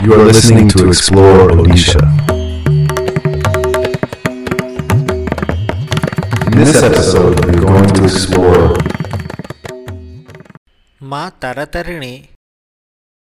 You 0.00 0.14
are 0.14 0.24
listening 0.24 0.68
to 0.70 0.86
Explore 0.86 1.48
Odisha. 1.50 2.00
In 6.46 6.64
this 6.64 6.82
episode, 6.82 7.44
we're 7.44 7.60
going 7.60 7.88
to 7.94 8.04
explore 8.04 8.76
Ma 11.00 11.30
Taratarini 11.30 12.28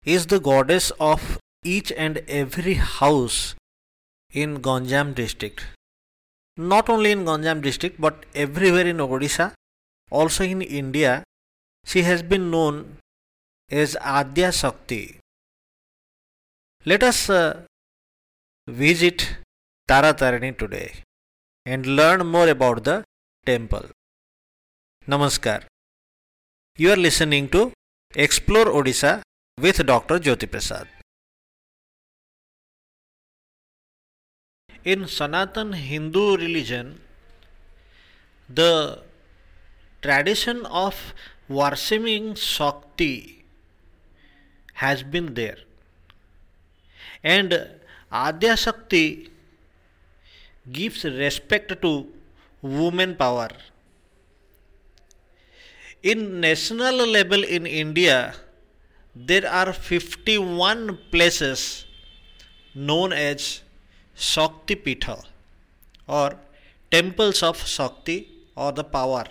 is 0.04 0.26
the 0.28 0.40
goddess 0.42 0.92
of 1.00 1.40
each 1.64 1.94
and 1.94 2.18
every 2.28 2.74
house 2.74 3.56
in 4.34 4.58
Ganjam 4.60 5.16
district. 5.16 5.64
Not 6.58 6.90
only 6.90 7.12
in 7.12 7.24
Ganjam 7.24 7.62
district 7.62 8.02
but 8.02 8.26
everywhere 8.36 8.86
in 8.86 8.98
Odisha, 8.98 9.54
also 10.12 10.44
in 10.44 10.62
India, 10.62 11.24
she 11.86 12.02
has 12.02 12.22
been 12.24 12.52
known 12.52 12.98
as 13.72 13.96
Adya 14.02 14.52
Shakti. 14.52 15.17
Let 16.86 17.04
us 17.04 17.30
uh, 17.30 17.62
visit 18.68 19.38
Taratarini 19.90 20.58
today 20.58 20.94
and 21.66 21.86
learn 21.86 22.26
more 22.26 22.48
about 22.48 22.84
the 22.84 23.04
temple. 23.46 23.86
Namaskar. 25.08 25.64
You 26.78 26.92
are 26.92 26.96
listening 26.96 27.50
to 27.50 27.72
Explore 28.16 28.66
Odisha 28.66 29.22
with 29.60 29.86
Dr. 29.86 30.20
Jyoti 30.20 30.50
Prasad. 30.50 30.88
In 34.84 35.08
Sanatan 35.08 35.74
Hindu 35.74 36.38
religion, 36.38 37.02
the 38.48 39.02
tradition 40.02 40.66
of 40.66 41.14
worshipping 41.50 42.36
Shakti 42.36 43.46
has 44.76 45.04
been 45.04 45.34
there. 45.34 45.58
And 47.24 47.70
Adya 48.12 48.58
Shakti 48.58 49.30
gives 50.72 51.04
respect 51.04 51.82
to 51.82 52.08
woman 52.62 53.16
power. 53.16 53.50
In 56.04 56.40
national 56.40 57.06
level 57.08 57.44
in 57.44 57.66
India, 57.66 58.36
there 59.16 59.50
are 59.50 59.74
51 59.74 60.98
places 61.12 61.86
known 62.76 63.12
as 63.12 63.62
Shakti 64.16 64.76
Pitha 64.76 65.18
or 66.08 66.38
temples 66.92 67.42
of 67.44 67.58
Shakti 67.66 68.30
or 68.56 68.72
the 68.72 68.84
power. 68.84 69.26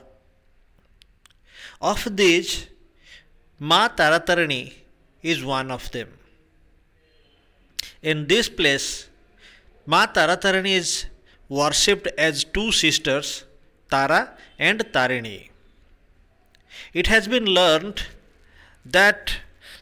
Of 1.81 2.17
these, 2.17 2.67
Ma 3.59 3.89
Taratarini 3.89 4.73
is 5.23 5.45
one 5.45 5.71
of 5.71 5.91
them. 5.93 6.09
In 8.03 8.27
this 8.27 8.49
place, 8.49 9.09
Ma 9.87 10.07
Taratarini 10.07 10.73
is 10.73 11.07
worshipped 11.49 12.09
as 12.19 12.45
two 12.45 12.73
sisters, 12.73 13.45
Tara 13.91 14.33
and 14.59 14.81
Tarini. 14.93 15.51
It 16.93 17.07
has 17.07 17.29
been 17.29 17.45
learned 17.45 18.03
that 18.85 19.37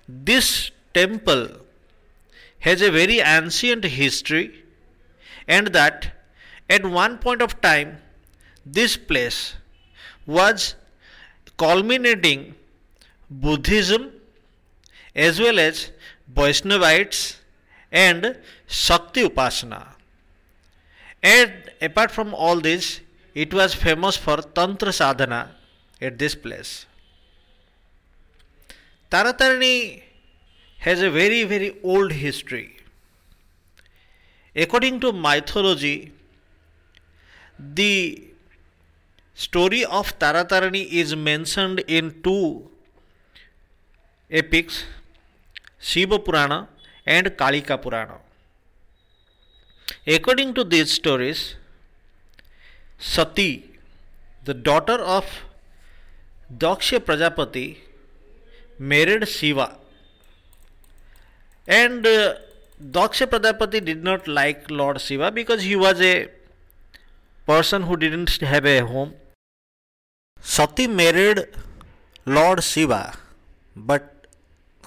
this 0.08 0.70
temple 0.92 1.48
has 2.60 2.82
a 2.82 2.90
very 2.90 3.20
ancient 3.20 3.84
history 3.84 4.62
and 5.46 5.68
that 5.68 6.12
at 6.68 6.84
one 6.84 7.18
point 7.18 7.42
of 7.42 7.60
time 7.60 7.98
this 8.64 8.96
place 8.96 9.54
was 10.26 10.74
culminating 11.56 12.54
Buddhism 13.30 14.10
as 15.14 15.40
well 15.40 15.58
as 15.58 15.90
Vaishnavites 16.28 17.40
and 17.94 18.36
Shakti 18.66 19.22
Upasana. 19.28 19.86
And 21.22 21.52
apart 21.80 22.10
from 22.10 22.34
all 22.34 22.60
this, 22.60 23.00
it 23.34 23.54
was 23.54 23.72
famous 23.72 24.16
for 24.16 24.38
Tantra 24.38 24.92
Sadhana 24.92 25.54
at 26.02 26.18
this 26.18 26.34
place. 26.34 26.86
Taratarini 29.10 30.02
has 30.78 31.00
a 31.00 31.10
very 31.10 31.44
very 31.44 31.76
old 31.82 32.12
history. 32.12 32.76
According 34.56 35.00
to 35.00 35.12
mythology, 35.12 36.12
the 37.58 38.24
story 39.34 39.84
of 39.84 40.18
Taratarini 40.18 40.86
is 40.90 41.16
mentioned 41.16 41.80
in 41.86 42.22
two 42.22 42.68
epics 44.30 44.84
Shiva 45.78 46.18
Purana 46.18 46.68
and 47.06 47.26
Kalika 47.26 47.80
Purana. 47.80 48.18
According 50.06 50.54
to 50.54 50.64
these 50.64 50.92
stories, 50.92 51.56
Sati, 52.98 53.70
the 54.44 54.54
daughter 54.54 54.94
of 54.94 55.26
Daksha 56.56 57.00
Prajapati, 57.00 57.78
married 58.78 59.28
Shiva. 59.28 59.76
And 61.66 62.06
uh, 62.06 62.34
Daksha 62.82 63.26
Prajapati 63.26 63.84
did 63.84 64.02
not 64.02 64.26
like 64.28 64.70
Lord 64.70 65.00
Shiva 65.00 65.30
because 65.30 65.62
he 65.62 65.76
was 65.76 66.00
a 66.00 66.28
person 67.46 67.82
who 67.82 67.96
didn't 67.96 68.30
have 68.40 68.64
a 68.64 68.80
home. 68.80 69.14
Sati 70.40 70.86
married 70.86 71.46
Lord 72.26 72.62
Shiva, 72.62 73.14
but 73.74 74.13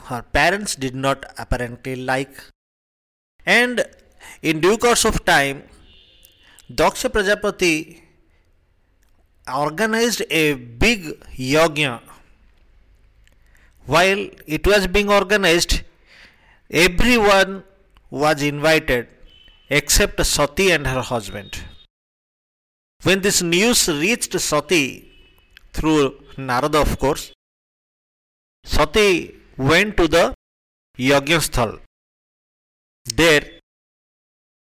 her 0.10 0.22
parents 0.22 0.76
did 0.76 0.96
not 0.96 1.26
apparently 1.38 1.96
like. 1.96 2.36
And 3.46 3.86
in 4.42 4.62
due 4.62 4.78
course 4.78 5.06
of 5.06 5.24
time, 5.26 5.64
Daksha 6.72 7.10
Prajapati 7.10 8.02
organized 9.54 10.24
a 10.30 10.54
big 10.54 11.06
yajna. 11.36 12.02
While 13.86 14.30
it 14.46 14.68
was 14.68 14.88
being 14.88 15.10
organized, 15.10 15.82
everyone 16.70 17.64
was 18.10 18.42
invited 18.42 19.08
except 19.70 20.26
Sati 20.26 20.72
and 20.72 20.88
her 20.88 21.02
husband. 21.02 21.60
When 23.04 23.22
this 23.22 23.42
news 23.42 23.88
reached 23.88 24.38
Sati 24.40 25.10
through 25.72 26.22
Narada, 26.38 26.80
of 26.80 27.00
course, 27.00 27.32
Sati 28.66 29.37
went 29.58 29.98
to 29.98 30.08
the 30.08 30.34
Yajna 30.98 31.80
There, 33.06 33.60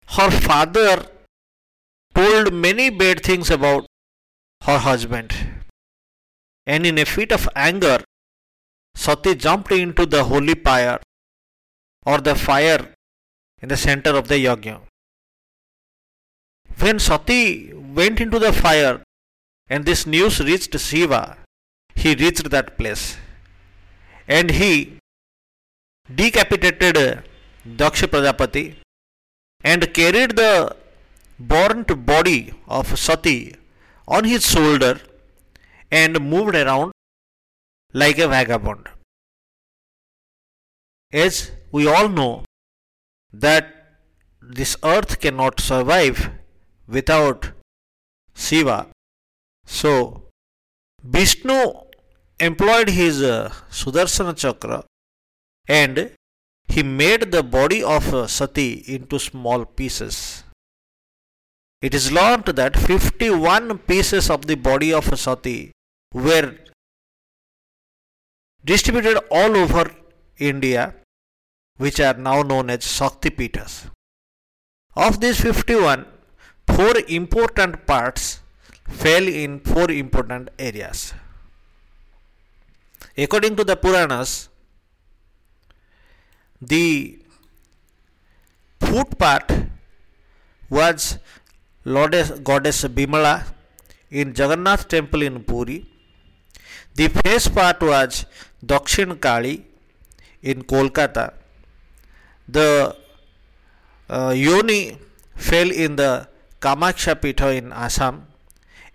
her 0.07 0.31
father 0.31 1.05
told 2.13 2.53
many 2.53 2.89
bad 2.89 3.23
things 3.23 3.49
about 3.49 3.85
her 4.63 4.77
husband. 4.77 5.33
And 6.65 6.85
in 6.85 6.97
a 6.97 7.05
fit 7.05 7.31
of 7.31 7.47
anger, 7.55 7.99
Sati 8.95 9.35
jumped 9.35 9.71
into 9.71 10.05
the 10.05 10.23
holy 10.23 10.55
fire 10.55 10.99
or 12.05 12.19
the 12.19 12.35
fire 12.35 12.93
in 13.61 13.69
the 13.69 13.77
center 13.77 14.11
of 14.11 14.27
the 14.27 14.35
yajna. 14.35 14.81
When 16.79 16.99
Sati 16.99 17.73
went 17.73 18.19
into 18.21 18.39
the 18.39 18.53
fire 18.53 19.03
and 19.67 19.85
this 19.85 20.05
news 20.05 20.39
reached 20.39 20.79
Shiva, 20.79 21.37
he 21.95 22.15
reached 22.15 22.49
that 22.49 22.77
place 22.77 23.17
and 24.27 24.51
he 24.51 24.97
decapitated 26.13 27.23
Daksha 27.65 28.07
Prajapati 28.07 28.75
and 29.63 29.93
carried 29.93 30.35
the 30.35 30.75
burnt 31.39 32.05
body 32.05 32.53
of 32.67 32.97
Sati 32.97 33.55
on 34.07 34.23
his 34.23 34.45
shoulder 34.45 34.99
and 35.91 36.19
moved 36.19 36.55
around 36.55 36.91
like 37.93 38.17
a 38.19 38.27
vagabond. 38.27 38.87
As 41.11 41.51
we 41.71 41.87
all 41.87 42.09
know 42.09 42.43
that 43.31 43.71
this 44.41 44.75
earth 44.83 45.19
cannot 45.19 45.59
survive 45.59 46.29
without 46.87 47.51
Shiva. 48.35 48.87
So 49.65 50.23
Vishnu 51.03 51.84
employed 52.39 52.89
his 52.89 53.21
uh, 53.21 53.51
Sudarshana 53.69 54.35
Chakra 54.35 54.83
and 55.67 56.11
he 56.67 56.83
made 56.83 57.31
the 57.31 57.43
body 57.43 57.83
of 57.83 58.13
uh, 58.13 58.27
Sati 58.27 58.83
into 58.87 59.19
small 59.19 59.65
pieces. 59.65 60.43
It 61.81 61.93
is 61.93 62.11
learnt 62.11 62.55
that 62.55 62.75
51 62.75 63.77
pieces 63.79 64.29
of 64.29 64.47
the 64.47 64.55
body 64.55 64.91
of 64.91 65.17
Sati 65.17 65.71
were 66.13 66.55
distributed 68.63 69.19
all 69.29 69.55
over 69.55 69.91
India, 70.37 70.95
which 71.77 71.99
are 71.99 72.15
now 72.15 72.41
known 72.41 72.69
as 72.69 72.83
Shakti 72.83 73.29
Pithas. 73.29 73.91
Of 74.95 75.19
these 75.19 75.39
51, 75.39 76.05
four 76.67 76.93
important 77.07 77.85
parts 77.85 78.39
fell 78.87 79.27
in 79.27 79.59
four 79.59 79.91
important 79.91 80.49
areas. 80.57 81.13
According 83.17 83.55
to 83.55 83.63
the 83.63 83.75
Puranas, 83.77 84.49
the 86.61 87.19
foot 88.79 89.17
part 89.17 89.51
was 90.69 91.17
Goddess, 91.85 92.31
goddess 92.43 92.83
Bimala 92.85 93.45
in 94.09 94.29
Jagannath 94.29 94.87
temple 94.87 95.21
in 95.21 95.43
Puri. 95.43 95.85
The 96.95 97.09
face 97.09 97.47
part 97.47 97.79
was 97.81 98.25
Dakshin 98.65 99.21
Kali 99.21 99.63
in 100.41 100.63
Kolkata. 100.63 101.33
The 102.47 102.95
uh, 104.09 104.33
yoni 104.35 104.97
fell 105.35 105.69
in 105.69 105.95
the 105.95 106.27
Kamakhya 106.59 107.21
Pitha 107.21 107.53
in 107.55 107.71
Assam 107.71 108.25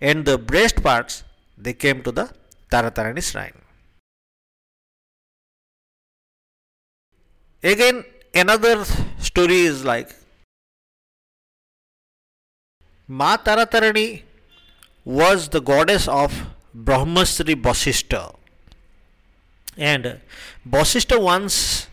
and 0.01 0.25
the 0.25 0.37
breast 0.37 0.83
parts 0.83 1.23
they 1.57 1.73
came 1.73 2.03
to 2.03 2.11
the 2.11 2.29
Taratarini 2.69 3.23
shrine. 3.23 3.60
Again 7.63 8.05
another 8.33 8.85
story 9.19 9.59
is 9.61 9.85
like 9.85 10.09
Ma 13.07 13.37
Taratarini 13.37 14.23
was 15.05 15.49
the 15.49 15.61
goddess 15.61 16.07
of 16.07 16.33
Brahmarshi 16.75 17.55
Vasishta 17.61 18.33
and 19.77 20.19
Vasishta 20.67 21.21
once 21.21 21.87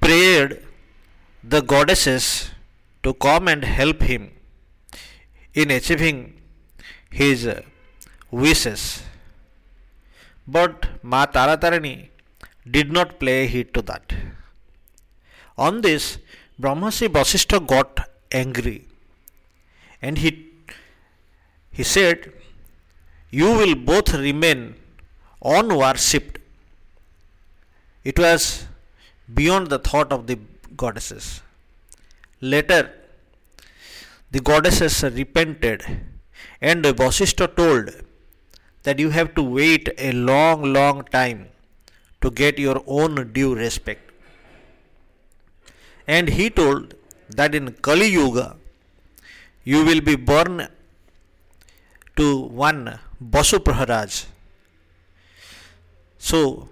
prayed 0.00 0.58
the 1.44 1.60
goddesses 1.60 2.50
to 3.04 3.14
come 3.14 3.46
and 3.46 3.64
help 3.64 4.02
him 4.02 4.30
in 5.54 5.70
achieving 5.70 6.40
his 7.10 7.48
wishes. 8.32 9.02
But 10.46 10.88
Ma 11.04 11.26
Taratarini 11.26 12.08
did 12.68 12.90
not 12.90 13.20
play 13.20 13.46
heed 13.46 13.72
to 13.74 13.82
that. 13.82 14.12
On 15.58 15.80
this, 15.80 16.18
Brahmarshi 16.60 17.08
Vasishta 17.08 17.66
got 17.66 18.08
angry 18.30 18.84
and 20.02 20.18
he, 20.18 20.48
he 21.70 21.82
said, 21.82 22.32
You 23.30 23.46
will 23.46 23.74
both 23.74 24.12
remain 24.14 24.74
unworshipped. 25.42 26.38
It 28.04 28.18
was 28.18 28.66
beyond 29.32 29.68
the 29.68 29.78
thought 29.78 30.12
of 30.12 30.26
the 30.26 30.38
goddesses. 30.76 31.40
Later, 32.40 32.92
the 34.30 34.40
goddesses 34.40 35.02
repented 35.02 35.84
and 36.60 36.84
Vasishta 36.84 37.54
told 37.56 37.90
that 38.82 38.98
you 38.98 39.10
have 39.10 39.34
to 39.34 39.42
wait 39.42 39.88
a 39.98 40.12
long, 40.12 40.72
long 40.72 41.04
time 41.04 41.48
to 42.20 42.30
get 42.30 42.58
your 42.58 42.82
own 42.86 43.32
due 43.32 43.54
respect. 43.54 44.05
And 46.06 46.28
he 46.28 46.50
told 46.50 46.94
that 47.30 47.54
in 47.54 47.72
Kali 47.72 48.06
Yuga 48.06 48.56
you 49.64 49.84
will 49.84 50.00
be 50.00 50.14
born 50.14 50.68
to 52.16 52.40
one 52.64 52.98
Basu 53.20 53.58
Praharaj. 53.58 54.26
So 56.18 56.68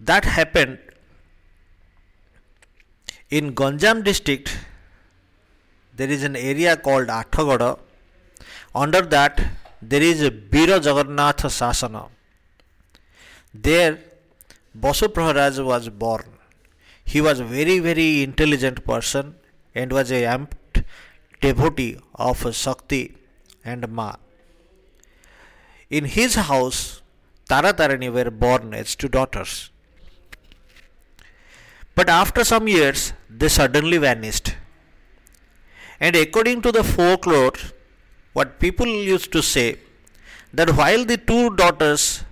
that 0.00 0.24
happened 0.24 0.78
in 3.30 3.54
Ganjam 3.54 4.04
district. 4.04 4.56
There 5.96 6.08
is 6.08 6.22
an 6.22 6.36
area 6.36 6.76
called 6.76 7.08
Athagada. 7.08 7.78
Under 8.74 9.00
that, 9.02 9.44
there 9.80 10.02
is 10.02 10.22
a 10.22 10.30
Bira 10.30 10.84
Jagannath 10.84 11.42
Sasana. 11.42 12.08
There, 13.52 13.98
Basu 14.74 15.08
Praharaj 15.08 15.64
was 15.64 15.88
born. 15.88 16.24
He 17.04 17.20
was 17.20 17.40
a 17.40 17.44
very, 17.44 17.78
very 17.78 18.22
intelligent 18.22 18.84
person 18.86 19.36
and 19.74 19.92
was 19.92 20.10
a 20.10 20.22
amped 20.24 20.84
devotee 21.40 21.98
of 22.14 22.54
Shakti 22.54 23.16
and 23.64 23.88
Ma. 23.88 24.16
In 25.90 26.06
his 26.06 26.34
house, 26.34 27.02
Taratarini 27.48 28.12
were 28.12 28.30
born 28.30 28.74
as 28.74 28.96
two 28.96 29.08
daughters. 29.08 29.70
But 31.94 32.08
after 32.08 32.42
some 32.42 32.66
years, 32.66 33.12
they 33.30 33.48
suddenly 33.48 33.98
vanished. 33.98 34.56
And 36.00 36.16
according 36.16 36.62
to 36.62 36.72
the 36.72 36.82
folklore, 36.82 37.52
what 38.32 38.58
people 38.58 38.86
used 38.86 39.30
to 39.32 39.42
say, 39.42 39.78
that 40.52 40.70
while 40.70 41.04
the 41.04 41.16
two 41.16 41.54
daughters 41.54 42.24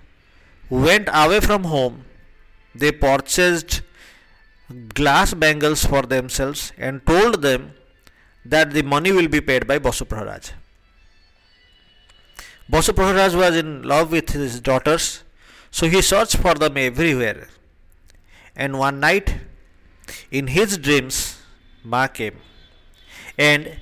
went 0.69 1.07
away 1.13 1.39
from 1.39 1.63
home, 1.65 2.05
they 2.75 2.91
purchased 2.91 3.81
glass 4.93 5.33
bangles 5.33 5.85
for 5.85 6.03
themselves 6.03 6.71
and 6.77 7.05
told 7.05 7.41
them 7.41 7.73
that 8.45 8.71
the 8.71 8.83
money 8.83 9.11
will 9.11 9.27
be 9.27 9.41
paid 9.41 9.67
by 9.67 9.79
Basu 9.79 10.05
Praharaj. 10.05 10.51
Basu 12.69 12.93
Praharaj 12.93 13.35
was 13.35 13.55
in 13.55 13.83
love 13.83 14.11
with 14.11 14.29
his 14.29 14.59
daughters, 14.59 15.23
so 15.71 15.87
he 15.87 16.01
searched 16.01 16.37
for 16.37 16.53
them 16.55 16.77
everywhere. 16.77 17.47
And 18.55 18.77
one 18.77 18.99
night, 18.99 19.35
in 20.31 20.47
his 20.47 20.77
dreams, 20.77 21.39
Ma 21.83 22.07
came 22.07 22.37
and 23.37 23.77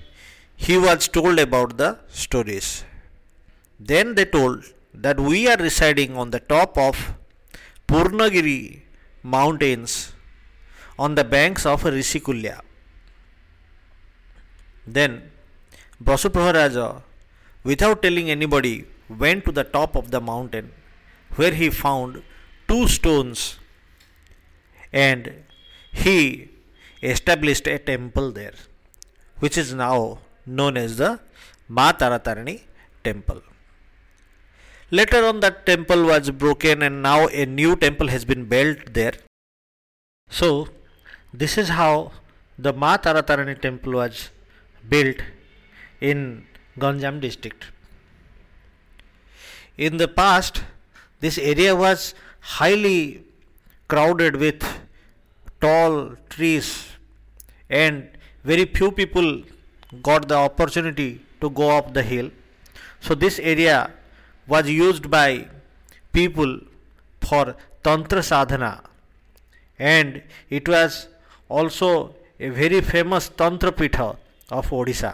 he 0.55 0.77
was 0.77 1.07
told 1.07 1.39
about 1.39 1.77
the 1.77 1.99
stories. 2.07 2.83
Then 3.79 4.15
they 4.15 4.25
told 4.25 4.65
that 4.93 5.19
we 5.19 5.47
are 5.47 5.57
residing 5.57 6.15
on 6.17 6.31
the 6.31 6.39
top 6.39 6.77
of 6.77 7.13
Purnagiri 7.87 8.81
mountains 9.23 10.13
on 11.03 11.15
the 11.19 11.23
banks 11.35 11.65
of 11.65 11.83
Rishikulya. 11.83 12.55
Then 14.95 15.31
Basu 15.99 16.29
without 17.69 18.01
telling 18.01 18.29
anybody, 18.37 18.75
went 19.23 19.45
to 19.45 19.51
the 19.51 19.63
top 19.63 19.95
of 19.95 20.11
the 20.11 20.21
mountain 20.21 20.71
where 21.35 21.53
he 21.61 21.69
found 21.69 22.21
two 22.67 22.87
stones 22.87 23.59
and 24.91 25.33
he 26.03 26.49
established 27.01 27.67
a 27.67 27.77
temple 27.91 28.31
there, 28.31 28.57
which 29.39 29.57
is 29.57 29.73
now 29.73 30.19
known 30.45 30.77
as 30.77 30.97
the 30.97 31.19
Mataratarini 31.69 32.61
temple. 33.03 33.41
Later 34.89 35.25
on, 35.25 35.39
that 35.39 35.65
temple 35.65 36.05
was 36.05 36.29
broken, 36.31 36.81
and 36.81 37.01
now 37.01 37.27
a 37.27 37.45
new 37.45 37.75
temple 37.77 38.07
has 38.07 38.25
been 38.25 38.43
built 38.45 38.93
there. 38.93 39.13
So, 40.29 40.67
this 41.33 41.57
is 41.57 41.69
how 41.69 42.11
the 42.57 42.73
Ma 42.73 42.97
Taratarini 42.97 43.59
temple 43.59 43.93
was 43.93 44.29
built 44.87 45.17
in 45.99 46.45
Ganjam 46.77 47.21
district. 47.21 47.65
In 49.77 49.97
the 49.97 50.07
past, 50.07 50.63
this 51.19 51.37
area 51.37 51.75
was 51.75 52.13
highly 52.39 53.23
crowded 53.87 54.35
with 54.35 54.63
tall 55.61 56.15
trees 56.29 56.87
and 57.69 58.09
very 58.43 58.65
few 58.65 58.91
people 58.91 59.43
got 60.01 60.27
the 60.27 60.35
opportunity 60.35 61.21
to 61.39 61.49
go 61.49 61.69
up 61.77 61.93
the 61.93 62.03
hill. 62.03 62.29
So 62.99 63.15
this 63.15 63.39
area 63.39 63.91
was 64.47 64.69
used 64.69 65.09
by 65.09 65.47
people 66.11 66.59
for 67.21 67.55
tantra 67.83 68.21
sadhana 68.21 68.83
and 69.79 70.21
it 70.49 70.67
was 70.67 71.07
also 71.59 72.15
a 72.39 72.49
very 72.49 72.81
famous 72.81 73.29
Tantra 73.29 73.71
Pitha 73.71 74.07
of 74.49 74.69
Odisha. 74.69 75.13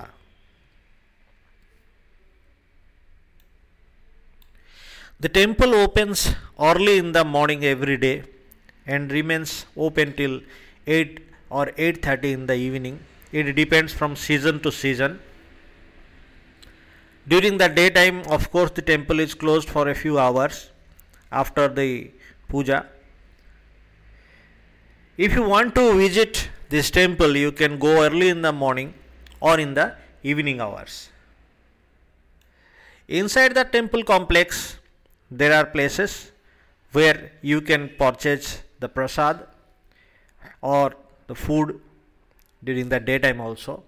The 5.20 5.30
temple 5.30 5.74
opens 5.74 6.36
early 6.60 6.98
in 7.04 7.12
the 7.12 7.26
morning 7.26 7.66
every 7.66 7.98
day 7.98 8.24
and 8.86 9.12
remains 9.12 9.66
open 9.76 10.14
till 10.20 10.36
8 10.86 11.20
or 11.50 11.66
8:30 11.88 12.34
in 12.38 12.46
the 12.52 12.58
evening. 12.68 13.00
It 13.32 13.52
depends 13.62 13.94
from 14.02 14.16
season 14.28 14.60
to 14.66 14.72
season. 14.72 15.20
During 17.34 17.58
the 17.62 17.70
daytime, 17.80 18.20
of 18.36 18.52
course, 18.52 18.72
the 18.80 18.86
temple 18.94 19.20
is 19.26 19.34
closed 19.34 19.70
for 19.78 19.86
a 19.94 19.96
few 20.04 20.20
hours 20.26 20.60
after 21.42 21.68
the 21.80 21.90
puja 22.52 22.80
if 25.18 25.34
you 25.34 25.44
want 25.44 25.74
to 25.76 25.94
visit 25.98 26.50
this 26.70 26.92
temple, 26.92 27.36
you 27.36 27.52
can 27.52 27.80
go 27.80 28.04
early 28.04 28.30
in 28.30 28.42
the 28.42 28.52
morning 28.54 28.94
or 29.40 29.60
in 29.60 29.74
the 29.74 29.96
evening 30.24 30.62
hours. 30.62 31.10
Inside 33.08 33.56
the 33.56 33.64
temple 33.64 34.04
complex, 34.04 34.78
there 35.32 35.54
are 35.54 35.66
places 35.66 36.32
where 36.92 37.32
you 37.42 37.62
can 37.62 37.90
purchase 37.98 38.62
the 38.80 38.90
prasad 38.90 39.46
or 40.62 40.94
the 41.28 41.36
food 41.36 41.80
during 42.64 42.90
the 42.90 43.00
daytime 43.00 43.42
also. 43.42 43.84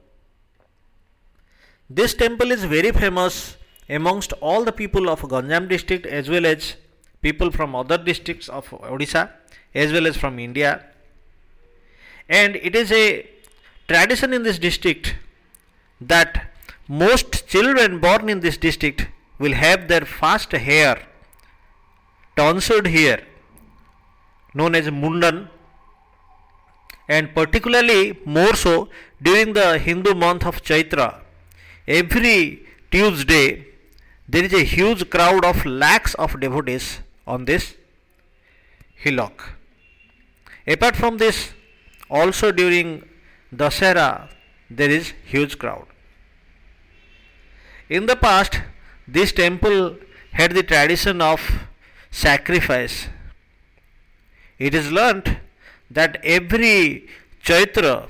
This 1.89 2.13
temple 2.13 2.51
is 2.51 2.63
very 2.63 2.91
famous 2.91 3.57
amongst 3.89 4.33
all 4.41 4.63
the 4.63 4.71
people 4.71 5.09
of 5.09 5.21
Ganjam 5.21 5.67
district 5.67 6.05
as 6.05 6.29
well 6.29 6.45
as 6.45 6.75
people 7.21 7.51
from 7.51 7.75
other 7.75 7.97
districts 7.97 8.47
of 8.47 8.69
Odisha 8.69 9.31
as 9.75 9.91
well 9.91 10.07
as 10.07 10.15
from 10.15 10.39
India 10.39 10.85
and 12.29 12.55
it 12.57 12.75
is 12.75 12.91
a 12.91 13.27
tradition 13.87 14.33
in 14.33 14.43
this 14.43 14.59
district 14.59 15.15
that 15.99 16.51
most 16.87 17.47
children 17.47 17.99
born 17.99 18.29
in 18.29 18.39
this 18.39 18.57
district 18.57 19.07
will 19.39 19.53
have 19.53 19.87
their 19.87 20.05
first 20.05 20.51
hair 20.51 21.07
tonsured 22.35 22.87
here 22.87 23.21
known 24.53 24.75
as 24.75 24.87
mundan 24.87 25.47
and 27.07 27.33
particularly 27.33 28.17
more 28.23 28.55
so 28.55 28.87
during 29.21 29.53
the 29.53 29.79
Hindu 29.79 30.13
month 30.13 30.45
of 30.45 30.61
Chaitra. 30.61 31.21
Every 31.87 32.65
Tuesday 32.91 33.65
there 34.27 34.43
is 34.43 34.53
a 34.53 34.63
huge 34.63 35.09
crowd 35.09 35.43
of 35.43 35.65
lakhs 35.65 36.13
of 36.13 36.39
devotees 36.39 36.99
on 37.25 37.45
this 37.45 37.75
hillock. 38.95 39.53
Apart 40.67 40.95
from 40.95 41.17
this, 41.17 41.53
also 42.09 42.51
during 42.51 43.03
Dasera 43.53 44.29
there 44.69 44.89
is 44.89 45.13
huge 45.25 45.57
crowd. 45.57 45.85
In 47.89 48.05
the 48.05 48.15
past, 48.15 48.61
this 49.07 49.31
temple 49.31 49.97
had 50.31 50.51
the 50.51 50.63
tradition 50.63 51.21
of 51.21 51.41
sacrifice. 52.11 53.07
It 54.59 54.75
is 54.75 54.91
learnt 54.91 55.37
that 55.89 56.19
every 56.23 57.07
Chaitra 57.43 58.09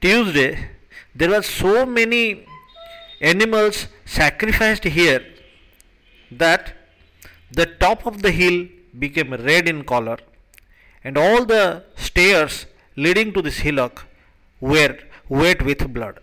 Tuesday 0.00 0.68
there 1.14 1.30
were 1.30 1.42
so 1.42 1.86
many 1.86 2.46
animals 3.20 3.86
sacrificed 4.04 4.84
here 4.84 5.24
that 6.30 6.72
the 7.50 7.66
top 7.66 8.04
of 8.06 8.20
the 8.22 8.32
hill 8.32 8.66
became 8.98 9.32
red 9.32 9.68
in 9.68 9.84
color 9.84 10.18
and 11.02 11.16
all 11.16 11.44
the 11.44 11.84
stairs 11.96 12.66
leading 12.96 13.32
to 13.32 13.42
this 13.42 13.58
hillock 13.58 14.06
were 14.60 14.98
wet 15.28 15.62
with 15.62 15.92
blood. 15.92 16.20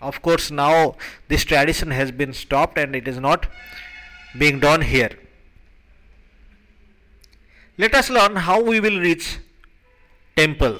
Of 0.00 0.22
course, 0.22 0.50
now 0.50 0.96
this 1.28 1.44
tradition 1.44 1.90
has 1.90 2.10
been 2.10 2.32
stopped 2.32 2.78
and 2.78 2.96
it 2.96 3.06
is 3.06 3.18
not 3.18 3.46
being 4.38 4.60
done 4.60 4.82
here. 4.82 5.10
Let 7.76 7.94
us 7.94 8.10
learn 8.10 8.36
how 8.36 8.62
we 8.62 8.80
will 8.80 8.98
reach 9.00 9.38
temple. 10.36 10.78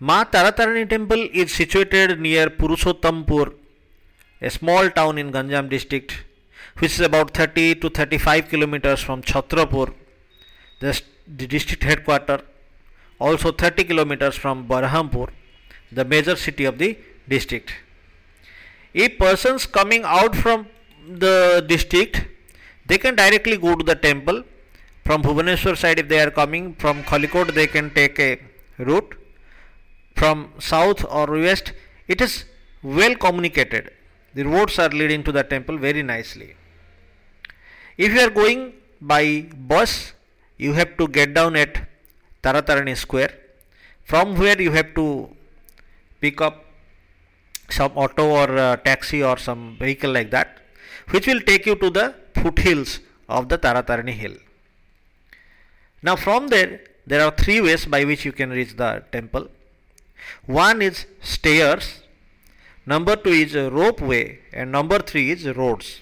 Ma 0.00 0.24
Taratarini 0.24 0.88
temple 0.88 1.28
is 1.32 1.52
situated 1.52 2.20
near 2.20 2.48
Purushottampur, 2.48 3.54
a 4.40 4.50
small 4.50 4.90
town 4.90 5.16
in 5.16 5.30
Ganjam 5.30 5.68
district, 5.70 6.24
which 6.78 6.92
is 6.92 7.00
about 7.00 7.32
30 7.32 7.76
to 7.76 7.88
35 7.88 8.48
kilometers 8.48 9.00
from 9.00 9.22
Chhatrapur, 9.22 9.94
the 11.26 11.46
district 11.46 11.84
headquarters, 11.84 12.42
also 13.18 13.52
30 13.52 13.84
kilometers 13.84 14.34
from 14.36 14.66
Berhampur, 14.66 15.28
the 15.90 16.04
major 16.04 16.36
city 16.36 16.64
of 16.64 16.78
the 16.78 16.98
district. 17.28 17.72
If 18.94 19.18
persons 19.18 19.66
coming 19.66 20.02
out 20.04 20.34
from 20.36 20.66
the 21.08 21.64
district, 21.66 22.26
they 22.86 22.98
can 22.98 23.14
directly 23.14 23.56
go 23.56 23.74
to 23.74 23.84
the 23.84 23.94
temple. 23.94 24.44
From 25.04 25.22
Bhubaneswar 25.22 25.76
side, 25.76 25.98
if 25.98 26.08
they 26.08 26.20
are 26.20 26.30
coming 26.30 26.74
from 26.74 27.02
Khalikot, 27.04 27.54
they 27.54 27.66
can 27.66 27.90
take 27.90 28.18
a 28.20 28.38
route. 28.78 29.16
From 30.14 30.52
south 30.58 31.04
or 31.04 31.26
west, 31.26 31.72
it 32.06 32.20
is 32.20 32.44
well 32.82 33.14
communicated. 33.14 33.90
The 34.34 34.44
roads 34.44 34.78
are 34.78 34.88
leading 34.88 35.22
to 35.24 35.32
the 35.32 35.42
temple 35.42 35.78
very 35.78 36.02
nicely. 36.02 36.54
If 37.96 38.12
you 38.12 38.20
are 38.20 38.30
going 38.30 38.74
by 39.00 39.48
bus, 39.56 40.12
you 40.56 40.72
have 40.74 40.96
to 40.96 41.08
get 41.08 41.34
down 41.34 41.56
at 41.56 41.88
Taratarini 42.42 42.96
Square. 42.96 43.32
From 44.04 44.36
where 44.36 44.60
you 44.60 44.72
have 44.72 44.94
to 44.94 45.28
pick 46.20 46.40
up 46.40 46.64
some 47.70 47.92
auto 47.96 48.28
or 48.28 48.56
uh, 48.56 48.76
taxi 48.76 49.22
or 49.22 49.38
some 49.38 49.76
vehicle 49.78 50.10
like 50.10 50.30
that, 50.30 50.58
which 51.10 51.26
will 51.26 51.40
take 51.40 51.66
you 51.66 51.76
to 51.76 51.90
the 51.90 52.14
foothills 52.34 53.00
of 53.28 53.48
the 53.48 53.58
Taratarini 53.58 54.12
hill. 54.12 54.34
Now, 56.02 56.16
from 56.16 56.48
there, 56.48 56.80
there 57.06 57.24
are 57.24 57.30
three 57.30 57.60
ways 57.60 57.86
by 57.86 58.04
which 58.04 58.24
you 58.24 58.32
can 58.32 58.50
reach 58.50 58.76
the 58.76 59.04
temple. 59.12 59.48
One 60.46 60.82
is 60.82 61.06
stairs, 61.20 62.00
number 62.86 63.16
two 63.16 63.30
is 63.30 63.54
a 63.54 63.70
ropeway, 63.70 64.38
and 64.52 64.70
number 64.70 64.98
three 64.98 65.30
is 65.30 65.46
roads. 65.46 66.00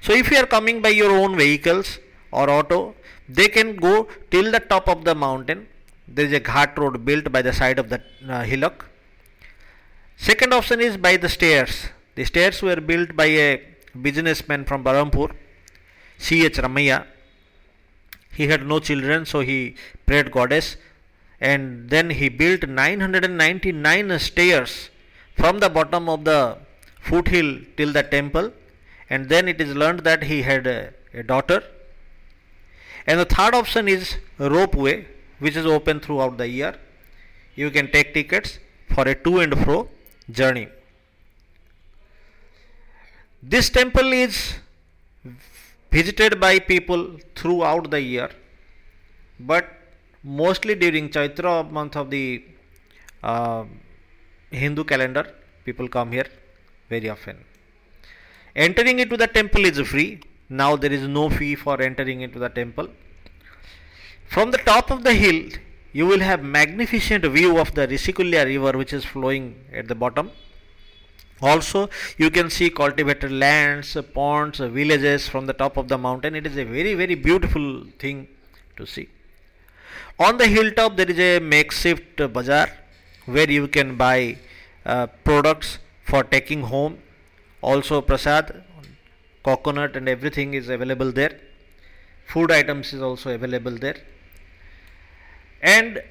So, 0.00 0.12
if 0.12 0.30
you 0.30 0.38
are 0.38 0.46
coming 0.46 0.82
by 0.82 0.90
your 0.90 1.10
own 1.10 1.36
vehicles 1.36 1.98
or 2.30 2.48
auto, 2.50 2.94
they 3.28 3.48
can 3.48 3.76
go 3.76 4.08
till 4.30 4.50
the 4.50 4.60
top 4.60 4.88
of 4.88 5.04
the 5.04 5.14
mountain. 5.14 5.66
There 6.08 6.24
is 6.24 6.32
a 6.32 6.40
ghat 6.40 6.76
road 6.78 7.04
built 7.04 7.30
by 7.32 7.42
the 7.42 7.52
side 7.52 7.78
of 7.78 7.88
the 7.88 8.00
uh, 8.28 8.42
hillock. 8.42 8.86
Second 10.16 10.52
option 10.54 10.80
is 10.80 10.96
by 10.96 11.16
the 11.16 11.28
stairs. 11.28 11.88
The 12.14 12.24
stairs 12.24 12.62
were 12.62 12.80
built 12.80 13.16
by 13.16 13.26
a 13.26 13.62
businessman 14.00 14.64
from 14.64 14.84
Berhampur, 14.84 15.32
C.H. 16.18 16.58
Ramaya. 16.58 17.06
He 18.32 18.46
had 18.48 18.66
no 18.66 18.78
children, 18.78 19.26
so 19.26 19.40
he 19.40 19.76
prayed 20.06 20.30
goddess 20.30 20.76
and 21.40 21.90
then 21.90 22.10
he 22.10 22.28
built 22.28 22.66
999 22.66 24.18
stairs 24.18 24.90
from 25.34 25.58
the 25.58 25.68
bottom 25.68 26.08
of 26.08 26.24
the 26.24 26.58
foothill 27.00 27.58
till 27.76 27.92
the 27.92 28.02
temple 28.02 28.52
and 29.10 29.28
then 29.28 29.46
it 29.48 29.60
is 29.60 29.74
learned 29.74 30.00
that 30.00 30.24
he 30.24 30.42
had 30.42 30.66
a, 30.66 30.92
a 31.12 31.22
daughter 31.22 31.62
and 33.06 33.20
the 33.20 33.24
third 33.24 33.54
option 33.54 33.88
is 33.88 34.16
ropeway 34.38 35.04
which 35.38 35.56
is 35.56 35.66
open 35.66 36.00
throughout 36.00 36.36
the 36.38 36.48
year. 36.48 36.74
You 37.54 37.70
can 37.70 37.90
take 37.90 38.12
tickets 38.14 38.58
for 38.94 39.06
a 39.08 39.14
to 39.14 39.40
and 39.40 39.58
fro 39.64 39.88
journey. 40.30 40.68
This 43.42 43.70
temple 43.70 44.12
is 44.12 44.54
visited 45.90 46.40
by 46.40 46.58
people 46.58 47.02
throughout 47.34 47.90
the 47.90 48.00
year 48.00 48.30
but 49.38 49.68
mostly 50.22 50.74
during 50.74 51.08
chaitra 51.08 51.70
month 51.70 51.96
of 51.96 52.10
the 52.10 52.44
uh, 53.22 53.64
hindu 54.50 54.84
calendar 54.84 55.24
people 55.64 55.88
come 55.88 56.12
here 56.12 56.26
very 56.88 57.08
often. 57.08 57.36
Entering 58.54 58.98
into 58.98 59.16
the 59.16 59.26
temple 59.26 59.64
is 59.64 59.78
free 59.86 60.20
now 60.48 60.76
there 60.76 60.92
is 60.92 61.06
no 61.08 61.28
fee 61.28 61.54
for 61.54 61.80
entering 61.80 62.20
into 62.20 62.38
the 62.38 62.48
temple. 62.48 62.88
From 64.26 64.50
the 64.50 64.58
top 64.58 64.90
of 64.90 65.02
the 65.04 65.14
hill 65.14 65.50
you 65.92 66.06
will 66.06 66.20
have 66.20 66.42
magnificent 66.42 67.24
view 67.24 67.58
of 67.58 67.74
the 67.74 67.86
Rishikulya 67.88 68.44
river 68.44 68.76
which 68.78 68.92
is 68.92 69.04
flowing 69.04 69.54
at 69.72 69.88
the 69.88 69.94
bottom. 69.94 70.30
Also 71.40 71.88
you 72.16 72.30
can 72.30 72.50
see 72.50 72.70
cultivated 72.70 73.32
lands 73.32 73.96
ponds 74.14 74.58
villages 74.58 75.28
from 75.28 75.46
the 75.46 75.52
top 75.52 75.76
of 75.76 75.88
the 75.88 75.98
mountain. 75.98 76.34
It 76.34 76.46
is 76.46 76.56
a 76.56 76.64
very 76.64 76.94
very 76.94 77.14
beautiful 77.14 77.84
thing 77.98 78.28
to 78.76 78.86
see. 78.86 79.08
On 80.18 80.36
the 80.38 80.46
hilltop 80.46 80.96
there 80.96 81.10
is 81.10 81.18
a 81.18 81.40
makeshift 81.40 82.16
bazaar 82.32 82.68
where 83.26 83.50
you 83.50 83.68
can 83.68 83.96
buy 83.96 84.38
uh, 84.84 85.06
products 85.24 85.78
for 86.04 86.22
taking 86.22 86.62
home. 86.62 86.98
Also 87.60 88.00
prasad 88.00 88.64
coconut 89.48 89.96
and 89.96 90.08
everything 90.08 90.54
is 90.60 90.68
available 90.76 91.10
there. 91.12 91.34
Food 92.32 92.50
items 92.60 92.92
is 92.92 93.02
also 93.08 93.30
available 93.38 93.76
there. 93.84 93.98
And 95.62 96.02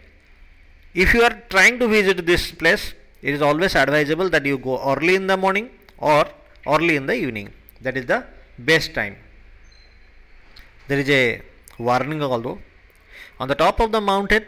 if 0.93 1.13
you 1.13 1.23
are 1.27 1.35
trying 1.49 1.77
to 1.79 1.87
visit 1.87 2.25
this 2.25 2.51
place 2.51 2.93
it 3.21 3.33
is 3.37 3.41
always 3.41 3.75
advisable 3.83 4.29
that 4.35 4.45
you 4.45 4.57
go 4.57 4.73
early 4.91 5.15
in 5.19 5.27
the 5.31 5.37
morning 5.45 5.69
or 5.97 6.25
early 6.73 6.95
in 6.95 7.05
the 7.11 7.15
evening. 7.23 7.51
That 7.81 7.97
is 7.97 8.05
the 8.05 8.19
best 8.57 8.93
time. 8.93 9.15
There 10.87 10.99
is 10.99 11.09
a 11.09 11.41
warning 11.77 12.21
although 12.21 12.59
on 13.39 13.47
the 13.47 13.55
top 13.63 13.79
of 13.85 13.91
the 13.91 14.01
mountain 14.11 14.45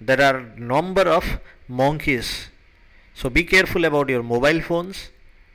there 0.00 0.20
are 0.28 0.40
number 0.56 1.02
of 1.18 1.24
monkeys. 1.68 2.48
So 3.14 3.30
be 3.30 3.44
careful 3.44 3.84
about 3.84 4.08
your 4.08 4.22
mobile 4.22 4.60
phones 4.60 5.10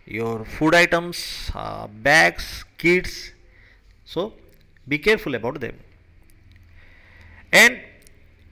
your 0.06 0.46
food 0.46 0.76
items 0.76 1.52
uh, 1.56 1.88
bags 1.88 2.66
kids. 2.78 3.32
So 4.06 4.34
be 4.88 4.98
careful 4.98 5.36
about 5.36 5.60
them. 5.60 5.80
And 7.52 7.80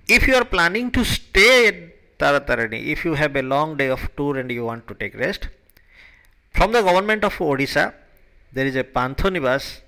if 0.07 0.27
you 0.27 0.35
are 0.35 0.45
planning 0.45 0.91
to 0.91 1.03
stay 1.03 1.67
at 1.67 2.19
Taratarini, 2.19 2.87
if 2.87 3.03
you 3.03 3.15
have 3.15 3.35
a 3.35 3.41
long 3.41 3.77
day 3.77 3.89
of 3.89 4.09
tour 4.15 4.37
and 4.37 4.51
you 4.51 4.63
want 4.63 4.87
to 4.87 4.93
take 4.93 5.15
rest, 5.15 5.49
from 6.51 6.71
the 6.71 6.81
government 6.81 7.23
of 7.23 7.35
Odisha, 7.37 7.93
there 8.53 8.65
is 8.65 8.75
a 8.75 8.83
Panthanivas 8.83 9.81